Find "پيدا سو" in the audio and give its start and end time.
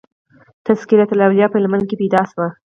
2.01-2.43